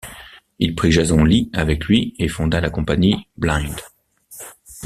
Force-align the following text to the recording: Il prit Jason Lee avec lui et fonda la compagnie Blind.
Il 0.57 0.73
prit 0.73 0.91
Jason 0.91 1.23
Lee 1.23 1.51
avec 1.53 1.85
lui 1.85 2.15
et 2.17 2.27
fonda 2.27 2.59
la 2.59 2.71
compagnie 2.71 3.27
Blind. 3.37 3.69